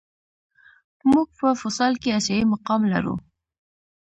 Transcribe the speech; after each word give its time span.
موږ 1.11 1.27
په 1.37 1.47
فوسال 1.61 1.93
کې 2.01 2.15
آسیايي 2.19 2.45
مقام 2.53 2.81
لرو. 2.93 3.15